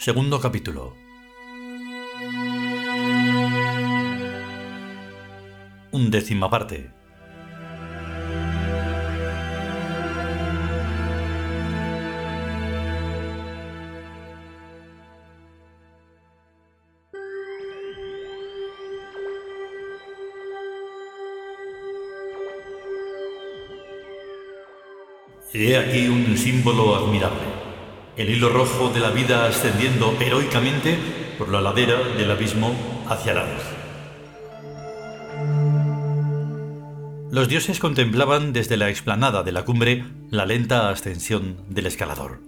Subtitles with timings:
[0.00, 0.94] Segundo capítulo.
[5.92, 6.90] Undécima parte.
[25.52, 27.49] He aquí un símbolo admirable,
[28.20, 30.98] el hilo rojo de la vida ascendiendo heroicamente
[31.38, 32.74] por la ladera del abismo
[33.08, 33.62] hacia la luz.
[37.32, 42.40] Los dioses contemplaban desde la explanada de la cumbre la lenta ascensión del escalador.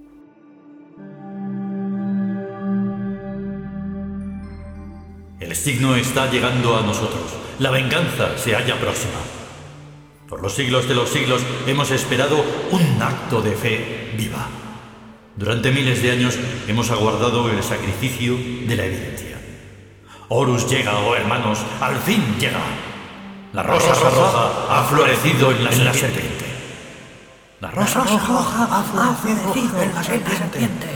[5.41, 7.33] El signo está llegando a nosotros.
[7.59, 9.21] La venganza se halla próxima.
[10.29, 14.62] Por los siglos de los siglos hemos esperado un acto de fe viva.
[15.37, 16.39] Durante miles de años
[16.69, 19.39] hemos aguardado el sacrificio de la evidencia.
[20.29, 22.61] Horus llega, oh hermanos, al fin llega.
[23.53, 26.45] La rosa, roja, ha florecido en la, serpiente.
[27.61, 30.89] La rosa, roja, ha florecido en la serpiente.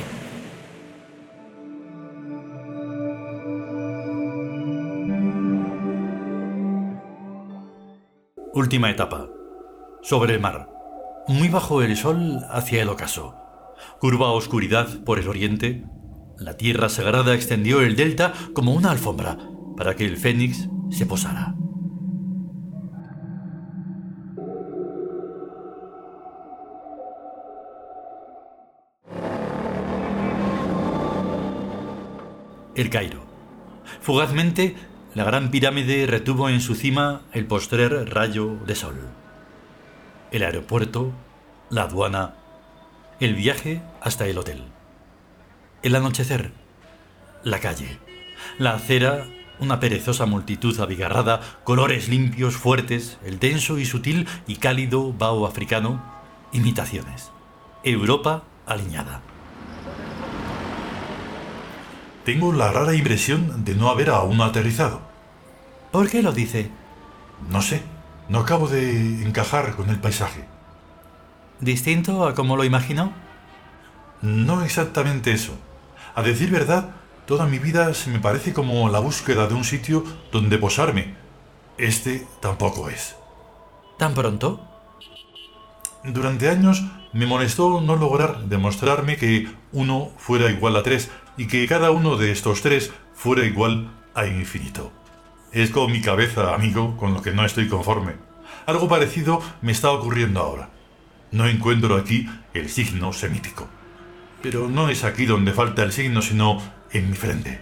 [8.52, 9.28] Última etapa.
[10.02, 10.70] Sobre el mar.
[11.28, 13.45] Muy bajo el sol hacia el ocaso.
[14.00, 15.84] Curva oscuridad por el oriente.
[16.38, 19.38] La tierra sagrada extendió el delta como una alfombra
[19.76, 21.54] para que el fénix se posara.
[32.74, 33.24] El Cairo.
[34.02, 34.76] Fugazmente
[35.14, 38.96] la gran pirámide retuvo en su cima el postrer rayo de sol.
[40.30, 41.12] El aeropuerto,
[41.70, 42.34] la aduana,
[43.20, 44.62] el viaje hasta el hotel.
[45.82, 46.52] El anochecer,
[47.44, 47.98] la calle,
[48.58, 49.26] la acera,
[49.58, 56.02] una perezosa multitud abigarrada, colores limpios, fuertes, el denso y sutil y cálido vaho africano,
[56.52, 57.30] imitaciones.
[57.84, 59.22] Europa aliñada.
[62.24, 65.00] Tengo la rara impresión de no haber aún aterrizado.
[65.92, 66.70] ¿Por qué lo dice?
[67.48, 67.82] No sé,
[68.28, 70.55] no acabo de encajar con el paisaje.
[71.60, 73.12] ¿Distinto a como lo imaginó?
[74.20, 75.52] No exactamente eso.
[76.14, 76.90] A decir verdad,
[77.26, 81.14] toda mi vida se me parece como la búsqueda de un sitio donde posarme.
[81.78, 83.16] Este tampoco es.
[83.98, 84.60] ¿Tan pronto?
[86.04, 91.66] Durante años me molestó no lograr demostrarme que uno fuera igual a tres y que
[91.66, 94.92] cada uno de estos tres fuera igual a infinito.
[95.52, 98.14] Es con mi cabeza, amigo, con lo que no estoy conforme.
[98.66, 100.68] Algo parecido me está ocurriendo ahora.
[101.36, 103.68] No encuentro aquí el signo semítico.
[104.42, 107.60] Pero no es aquí donde falta el signo, sino en mi frente.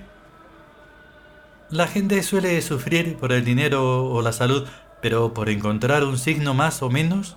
[1.71, 4.65] La gente suele sufrir por el dinero o la salud,
[5.03, 7.37] pero por encontrar un signo más o menos.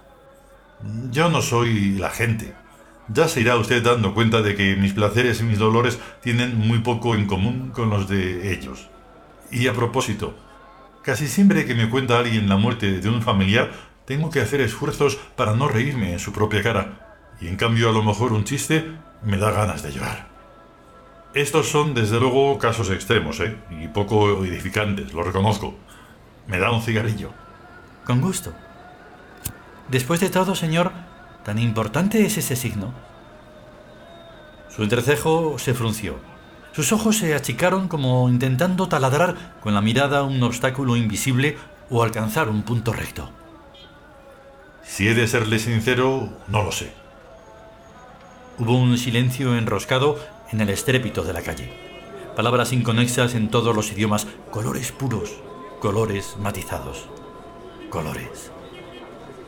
[1.10, 2.54] Yo no soy la gente.
[3.08, 6.80] Ya se irá usted dando cuenta de que mis placeres y mis dolores tienen muy
[6.80, 8.90] poco en común con los de ellos.
[9.50, 10.36] Y a propósito,
[11.02, 13.72] casi siempre que me cuenta alguien la muerte de un familiar,
[14.08, 17.94] tengo que hacer esfuerzos para no reírme en su propia cara, y en cambio a
[17.94, 20.30] lo mejor un chiste me da ganas de llorar.
[21.36, 23.56] Estos son desde luego casos extremos, ¿eh?
[23.70, 25.76] Y poco edificantes, lo reconozco.
[26.48, 27.32] ¿Me da un cigarrillo?
[28.04, 28.52] Con gusto.
[29.90, 30.92] Después de todo, señor,
[31.48, 32.92] ¿Tan importante es ese signo?
[34.68, 36.18] Su entrecejo se frunció.
[36.74, 41.56] Sus ojos se achicaron como intentando taladrar con la mirada un obstáculo invisible
[41.90, 43.32] o alcanzar un punto recto.
[44.88, 46.92] Si he de serle sincero, no lo sé.
[48.58, 50.18] Hubo un silencio enroscado
[50.52, 51.72] en el estrépito de la calle.
[52.36, 55.36] Palabras inconexas en todos los idiomas, colores puros,
[55.82, 57.06] colores matizados,
[57.92, 58.52] colores.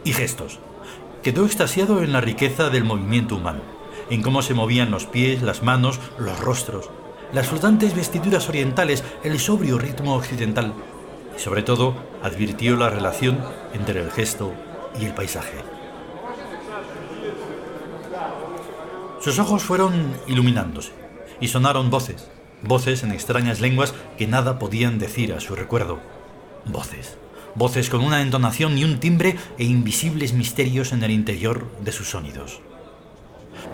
[0.03, 0.59] Y gestos,
[1.23, 3.61] quedó extasiado en la riqueza del movimiento humano,
[4.11, 6.91] en cómo se movían los pies, las manos, los rostros,
[7.33, 10.73] las flotantes vestiduras orientales, el sobrio ritmo occidental,
[11.35, 13.39] y sobre todo advirtió la relación
[13.73, 14.53] entre el gesto
[14.99, 15.57] y el paisaje.
[19.19, 20.91] Sus ojos fueron iluminándose
[21.39, 22.29] y sonaron voces,
[22.63, 25.99] voces en extrañas lenguas que nada podían decir a su recuerdo,
[26.65, 27.17] voces
[27.55, 32.09] voces con una entonación y un timbre e invisibles misterios en el interior de sus
[32.09, 32.61] sonidos.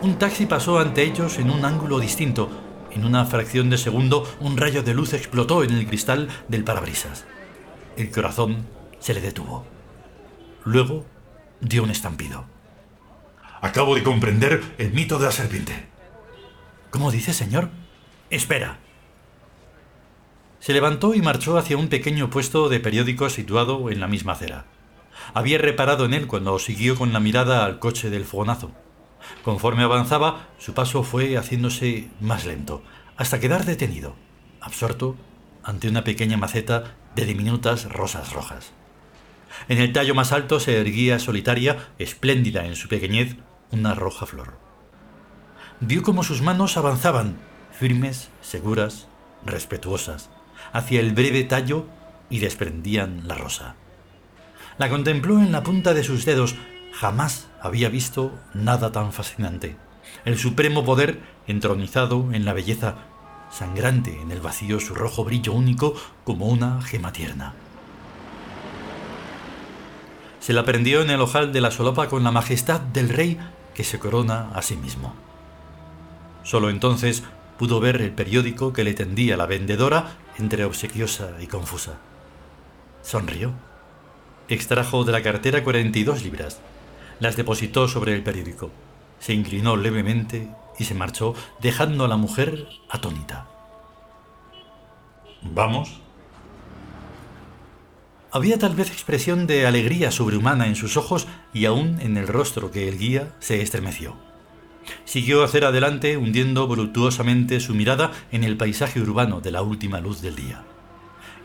[0.01, 2.49] Un taxi pasó ante ellos en un ángulo distinto.
[2.91, 7.25] En una fracción de segundo, un rayo de luz explotó en el cristal del parabrisas.
[7.97, 8.65] El corazón
[8.99, 9.65] se le detuvo.
[10.63, 11.05] Luego,
[11.61, 12.45] dio un estampido.
[13.61, 15.87] Acabo de comprender el mito de la serpiente.
[16.91, 17.69] ¿Cómo dice, señor?
[18.29, 18.79] Espera.
[20.59, 24.65] Se levantó y marchó hacia un pequeño puesto de periódicos situado en la misma acera.
[25.33, 28.71] Había reparado en él cuando siguió con la mirada al coche del fogonazo.
[29.43, 32.83] Conforme avanzaba, su paso fue haciéndose más lento,
[33.17, 34.15] hasta quedar detenido,
[34.61, 35.15] absorto
[35.63, 38.73] ante una pequeña maceta de diminutas rosas rojas.
[39.67, 43.35] En el tallo más alto se erguía solitaria, espléndida en su pequeñez,
[43.71, 44.57] una roja flor.
[45.79, 47.37] Vio cómo sus manos avanzaban,
[47.71, 49.07] firmes, seguras,
[49.45, 50.29] respetuosas,
[50.71, 51.85] hacia el breve tallo
[52.29, 53.75] y desprendían la rosa.
[54.77, 56.55] La contempló en la punta de sus dedos.
[56.93, 59.77] Jamás había visto nada tan fascinante.
[60.23, 62.95] El supremo poder entronizado en la belleza,
[63.51, 67.53] sangrante en el vacío su rojo brillo único como una gema tierna.
[70.45, 73.39] Se la prendió en el ojal de la solapa con la majestad del rey
[73.73, 75.15] que se corona a sí mismo.
[76.43, 77.23] Solo entonces
[77.57, 81.93] pudo ver el periódico que le tendía la vendedora entre obsequiosa y confusa.
[83.01, 83.53] Sonrió.
[84.47, 86.61] Extrajo de la cartera 42 libras.
[87.19, 88.69] Las depositó sobre el periódico.
[89.19, 93.47] Se inclinó levemente y se marchó, dejando a la mujer atónita.
[95.41, 96.04] ¿Vamos?
[98.35, 102.69] Había tal vez expresión de alegría sobrehumana en sus ojos y aún en el rostro
[102.69, 104.17] que el guía se estremeció.
[105.05, 110.19] Siguió hacia adelante, hundiendo voluptuosamente su mirada en el paisaje urbano de la última luz
[110.21, 110.65] del día.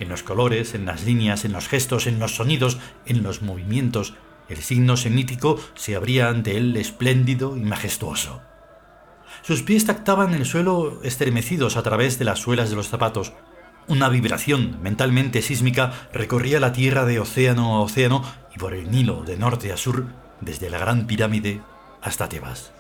[0.01, 4.15] En los colores, en las líneas, en los gestos, en los sonidos, en los movimientos,
[4.49, 8.43] el signo semítico se abría ante él espléndido y majestuoso.
[9.43, 13.33] Sus pies tactaban el suelo estremecidos a través de las suelas de los zapatos.
[13.89, 18.23] Una vibración mentalmente sísmica recorría la tierra de océano a océano
[18.55, 20.07] y por el Nilo de norte a sur,
[20.41, 21.61] desde la Gran Pirámide
[22.03, 22.73] hasta Tebas.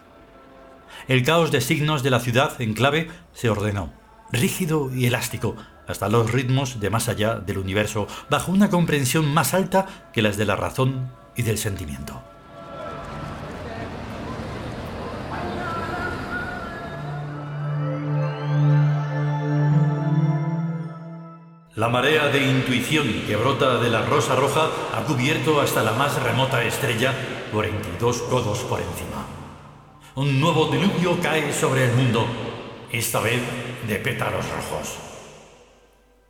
[1.08, 3.92] El caos de signos de la ciudad en clave se ordenó,
[4.30, 5.56] rígido y elástico,
[5.88, 10.36] hasta los ritmos de más allá del universo, bajo una comprensión más alta que las
[10.36, 12.22] de la razón y del sentimiento.
[21.80, 26.22] La marea de intuición que brota de la rosa roja ha cubierto hasta la más
[26.22, 27.14] remota estrella
[27.52, 29.24] 42 codos por encima.
[30.14, 32.26] Un nuevo diluvio cae sobre el mundo,
[32.92, 33.40] esta vez
[33.88, 34.98] de pétalos rojos.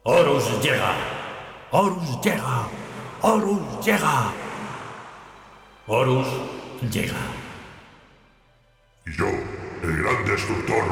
[0.05, 0.95] Horus llega,
[1.73, 2.69] Horus llega,
[3.21, 4.31] Horus llega.
[5.89, 6.29] Horus
[6.93, 7.27] llega.
[9.05, 10.85] Y yo, el gran destructor,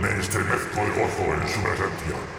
[0.00, 2.33] me estremezco de gozo en su presencia.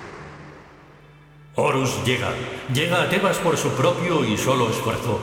[1.56, 2.30] Horus llega,
[2.74, 5.20] llega a Tebas por su propio y solo esfuerzo,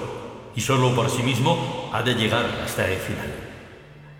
[0.56, 3.42] y solo por sí mismo ha de llegar hasta el final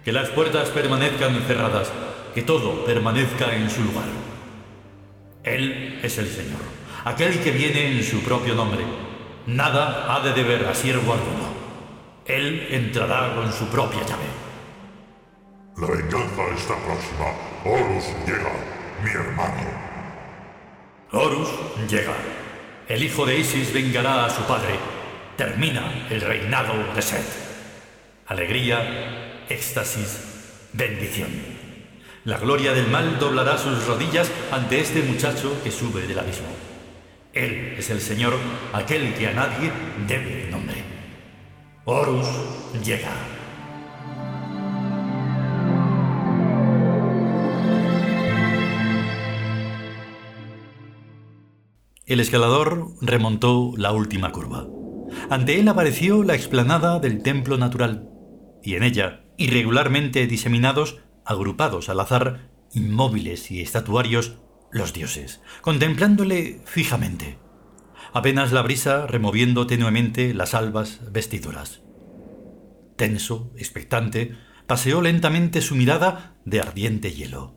[0.05, 1.93] que las puertas permanezcan cerradas,
[2.35, 4.05] que todo permanezca en su lugar.
[5.45, 6.61] Él es el Señor,
[7.05, 8.85] aquel que viene en su propio nombre.
[9.47, 11.53] Nada ha de deber a siervo alguno.
[12.27, 14.31] Él entrará con su propia llave.
[15.77, 17.27] La venganza está próxima.
[17.65, 18.53] Horus llega,
[19.03, 19.92] mi hermano.
[21.15, 21.49] Horus
[21.91, 22.15] llega.
[22.89, 24.77] El hijo de Isis vengará a su padre.
[25.37, 27.27] Termina el reinado de Set.
[28.27, 31.29] Alegría éxtasis, bendición.
[32.25, 36.49] La gloria del mal doblará sus rodillas ante este muchacho que sube del abismo.
[37.35, 38.33] Él es el Señor,
[38.73, 39.71] aquel que a nadie
[40.07, 40.83] debe nombre.
[41.85, 42.29] Horus
[42.83, 43.32] llega.
[52.13, 54.69] El escalador remontó la última curva.
[55.31, 58.07] Ante él apareció la explanada del templo natural,
[58.63, 64.37] y en ella irregularmente diseminados, agrupados al azar, inmóviles y estatuarios,
[64.71, 67.39] los dioses, contemplándole fijamente.
[68.13, 71.81] Apenas la brisa removiendo tenuemente las albas vestiduras.
[72.97, 77.55] Tenso, expectante, paseó lentamente su mirada de ardiente hielo.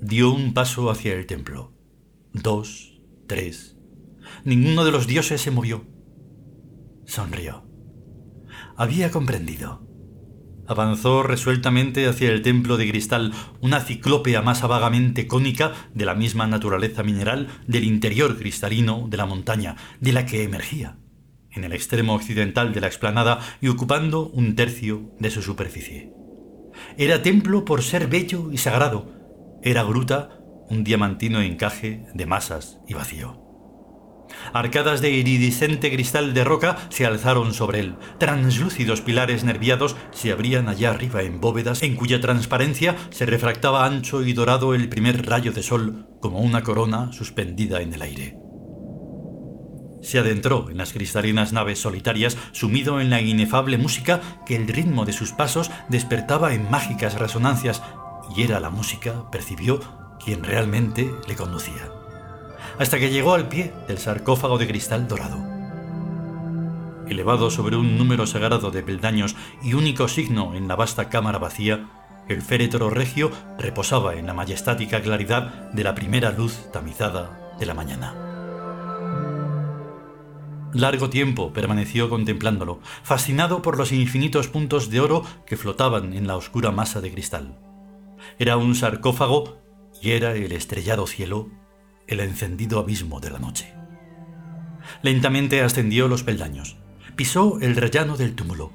[0.00, 1.75] Dio un paso hacia el templo.
[2.42, 3.78] Dos, tres.
[4.44, 5.86] Ninguno de los dioses se movió.
[7.06, 7.64] Sonrió.
[8.76, 9.86] Había comprendido.
[10.66, 16.46] Avanzó resueltamente hacia el templo de cristal, una ciclópea masa vagamente cónica de la misma
[16.46, 20.98] naturaleza mineral del interior cristalino de la montaña, de la que emergía,
[21.50, 26.12] en el extremo occidental de la explanada y ocupando un tercio de su superficie.
[26.98, 29.10] Era templo por ser bello y sagrado,
[29.62, 30.36] era gruta
[30.68, 33.46] un diamantino encaje de masas y vacío.
[34.52, 37.96] Arcadas de iridiscente cristal de roca se alzaron sobre él.
[38.18, 44.22] Translúcidos pilares nerviados se abrían allá arriba en bóvedas en cuya transparencia se refractaba ancho
[44.22, 48.38] y dorado el primer rayo de sol como una corona suspendida en el aire.
[50.02, 55.04] Se adentró en las cristalinas naves solitarias, sumido en la inefable música que el ritmo
[55.04, 57.82] de sus pasos despertaba en mágicas resonancias,
[58.36, 59.80] y era la música, percibió,
[60.26, 61.96] quien realmente le conducía
[62.78, 65.38] hasta que llegó al pie del sarcófago de cristal dorado.
[67.08, 71.88] Elevado sobre un número sagrado de peldaños y único signo en la vasta cámara vacía,
[72.28, 77.74] el féretro regio reposaba en la majestática claridad de la primera luz tamizada de la
[77.74, 78.14] mañana.
[80.72, 86.36] Largo tiempo permaneció contemplándolo, fascinado por los infinitos puntos de oro que flotaban en la
[86.36, 87.56] oscura masa de cristal.
[88.38, 89.65] Era un sarcófago
[90.02, 91.50] y era el estrellado cielo
[92.06, 93.72] el encendido abismo de la noche.
[95.02, 96.76] Lentamente ascendió los peldaños,
[97.16, 98.72] pisó el rellano del túmulo.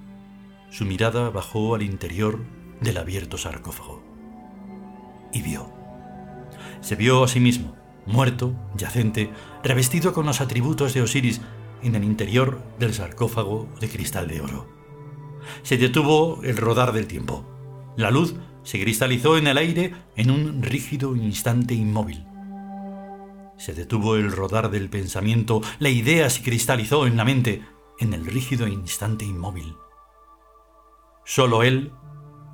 [0.69, 2.39] Su mirada bajó al interior
[2.81, 4.03] del abierto sarcófago.
[5.31, 5.71] Y vio.
[6.81, 7.75] Se vio a sí mismo,
[8.05, 9.29] muerto, yacente,
[9.63, 11.41] revestido con los atributos de Osiris
[11.83, 14.67] en el interior del sarcófago de cristal de oro.
[15.63, 17.45] Se detuvo el rodar del tiempo.
[17.97, 22.25] La luz se cristalizó en el aire en un rígido instante inmóvil.
[23.57, 27.61] Se detuvo el rodar del pensamiento, la idea se cristalizó en la mente,
[27.99, 29.75] en el rígido instante inmóvil.
[31.25, 31.91] Solo él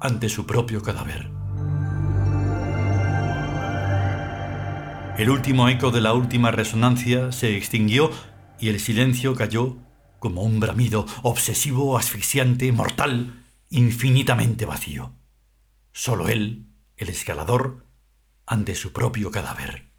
[0.02, 1.32] ante su propio cadáver.
[5.18, 8.12] El último eco de la última resonancia se extinguió
[8.60, 9.78] y el silencio cayó
[10.20, 15.14] como un bramido obsesivo, asfixiante, mortal, infinitamente vacío.
[15.98, 17.84] Solo él, el escalador,
[18.46, 19.90] ante su propio cadáver.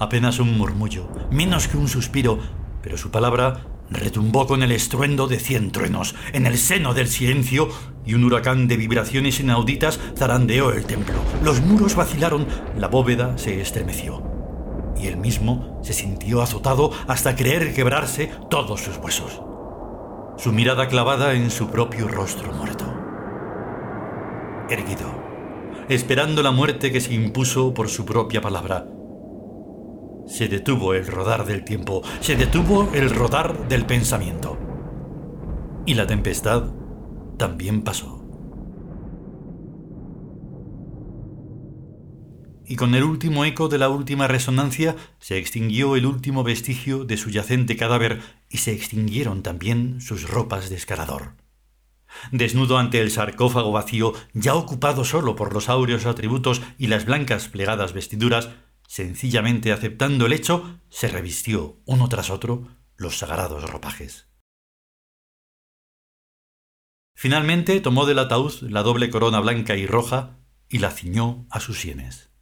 [0.00, 2.40] apenas un murmullo, menos que un suspiro,
[2.82, 7.68] pero su palabra retumbó con el estruendo de cien truenos en el seno del silencio
[8.04, 11.14] y un huracán de vibraciones inauditas zarandeó el templo.
[11.44, 14.24] Los muros vacilaron, la bóveda se estremeció
[15.00, 19.53] y él mismo se sintió azotado hasta creer quebrarse todos sus huesos.
[20.36, 22.84] Su mirada clavada en su propio rostro muerto.
[24.68, 25.10] Erguido,
[25.88, 28.86] esperando la muerte que se impuso por su propia palabra,
[30.26, 34.58] se detuvo el rodar del tiempo, se detuvo el rodar del pensamiento.
[35.86, 36.64] Y la tempestad
[37.36, 38.13] también pasó.
[42.66, 47.16] Y con el último eco de la última resonancia se extinguió el último vestigio de
[47.16, 51.34] su yacente cadáver y se extinguieron también sus ropas de escalador.
[52.30, 57.48] Desnudo ante el sarcófago vacío, ya ocupado solo por los áureos atributos y las blancas
[57.48, 58.50] plegadas vestiduras,
[58.86, 64.28] sencillamente aceptando el hecho, se revistió uno tras otro los sagrados ropajes.
[67.16, 71.78] Finalmente tomó del ataúd la doble corona blanca y roja y la ciñó a sus
[71.78, 72.33] sienes.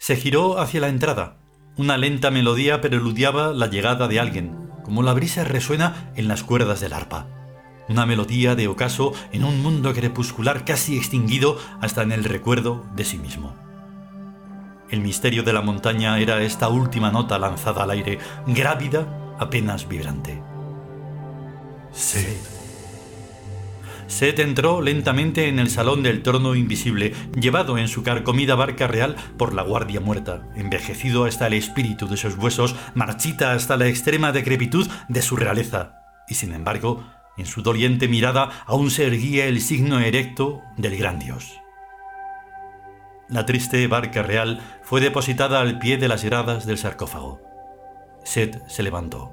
[0.00, 1.36] Se giró hacia la entrada.
[1.76, 6.80] Una lenta melodía preludiaba la llegada de alguien, como la brisa resuena en las cuerdas
[6.80, 7.26] del arpa.
[7.86, 13.04] Una melodía de ocaso en un mundo crepuscular casi extinguido hasta en el recuerdo de
[13.04, 13.54] sí mismo.
[14.88, 20.42] El misterio de la montaña era esta última nota lanzada al aire, grávida, apenas vibrante.
[21.92, 22.59] Set.
[24.10, 29.14] Set entró lentamente en el salón del trono invisible, llevado en su carcomida barca real
[29.38, 34.32] por la guardia muerta, envejecido hasta el espíritu de sus huesos, marchita hasta la extrema
[34.32, 37.06] decrepitud de su realeza, y sin embargo,
[37.38, 41.60] en su doliente mirada aún se erguía el signo erecto del gran dios.
[43.28, 47.40] La triste barca real fue depositada al pie de las gradas del sarcófago.
[48.24, 49.32] Set se levantó.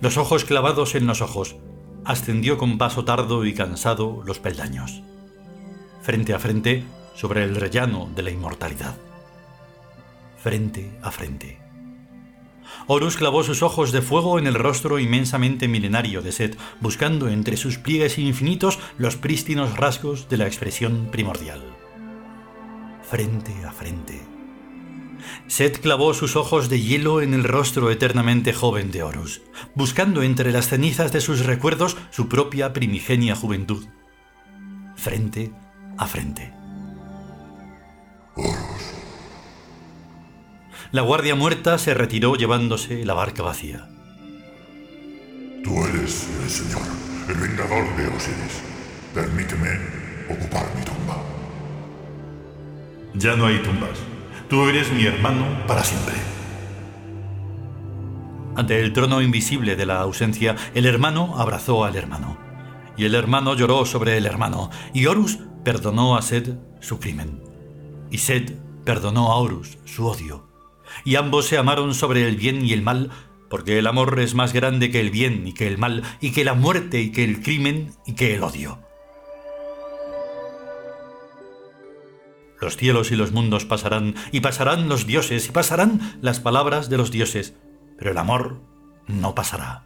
[0.00, 1.56] Los ojos clavados en los ojos,
[2.06, 5.02] ascendió con paso tardo y cansado los peldaños.
[6.02, 6.84] Frente a frente,
[7.14, 8.96] sobre el rellano de la inmortalidad.
[10.38, 11.58] Frente a frente.
[12.86, 17.56] Horus clavó sus ojos de fuego en el rostro inmensamente milenario de Set, buscando entre
[17.56, 21.76] sus pliegues infinitos los prístinos rasgos de la expresión primordial
[23.08, 24.35] frente a frente.
[25.46, 29.42] Set clavó sus ojos de hielo en el rostro eternamente joven de Horus,
[29.74, 33.86] buscando entre las cenizas de sus recuerdos su propia primigenia juventud.
[34.96, 35.52] Frente
[35.98, 36.52] a frente.
[40.92, 43.88] La guardia muerta se retiró llevándose la barca vacía.
[45.64, 46.82] Tú eres el Señor,
[47.28, 48.62] el vengador de Osiris.
[49.14, 49.68] Permíteme
[50.30, 51.22] ocupar mi tumba.
[53.14, 53.98] Ya no hay tumbas.
[54.48, 56.14] Tú eres mi hermano para siempre.
[58.54, 62.38] Ante el trono invisible de la ausencia, el hermano abrazó al hermano.
[62.96, 64.70] Y el hermano lloró sobre el hermano.
[64.94, 67.42] Y Horus perdonó a Sed su crimen.
[68.12, 68.52] Y Sed
[68.84, 70.48] perdonó a Horus su odio.
[71.04, 73.10] Y ambos se amaron sobre el bien y el mal,
[73.50, 76.44] porque el amor es más grande que el bien y que el mal, y que
[76.44, 78.85] la muerte y que el crimen y que el odio.
[82.60, 86.96] Los cielos y los mundos pasarán, y pasarán los dioses, y pasarán las palabras de
[86.96, 87.54] los dioses,
[87.98, 88.60] pero el amor
[89.06, 89.84] no pasará.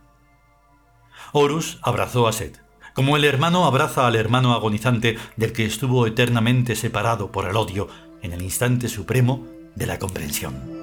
[1.32, 2.62] Horus abrazó a Set,
[2.94, 7.88] como el hermano abraza al hermano agonizante del que estuvo eternamente separado por el odio
[8.22, 10.80] en el instante supremo de la comprensión.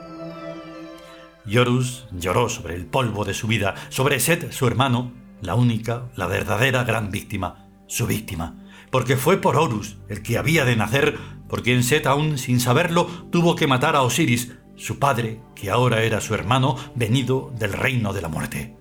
[1.48, 6.28] Horus lloró sobre el polvo de su vida, sobre Set, su hermano, la única, la
[6.28, 8.56] verdadera gran víctima, su víctima,
[8.92, 11.18] porque fue por Horus el que había de nacer,
[11.48, 16.04] por quien Set aún sin saberlo tuvo que matar a Osiris, su padre, que ahora
[16.04, 18.76] era su hermano, venido del reino de la muerte.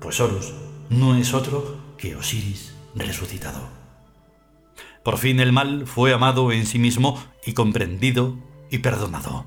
[0.00, 0.52] Pues Horus
[0.90, 3.68] no es otro que Osiris resucitado.
[5.02, 8.36] Por fin el mal fue amado en sí mismo y comprendido
[8.70, 9.46] y perdonado.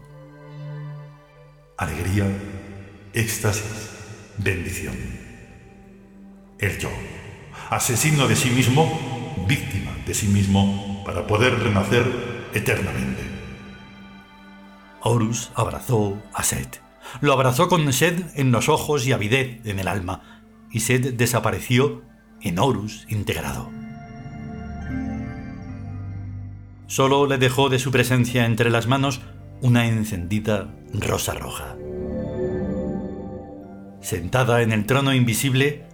[1.77, 2.25] Alegría,
[3.13, 3.91] éxtasis,
[4.37, 4.95] bendición.
[6.59, 6.89] El yo,
[7.69, 12.05] asesino de sí mismo, víctima de sí mismo, para poder renacer
[12.53, 13.21] eternamente.
[15.01, 16.81] Horus abrazó a Set.
[17.19, 22.03] Lo abrazó con sed en los ojos y avidez en el alma, y Set desapareció
[22.41, 23.69] en Horus integrado.
[26.87, 29.21] Solo le dejó de su presencia entre las manos
[29.61, 31.75] una encendida rosa roja.
[34.01, 35.85] Sentada en el trono invisible,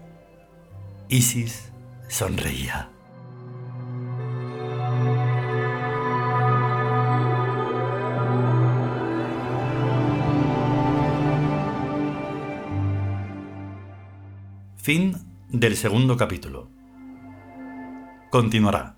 [1.10, 1.72] Isis
[2.08, 2.90] sonreía.
[14.88, 15.18] Fin
[15.50, 16.70] del segundo capítulo.
[18.32, 18.97] Continuará.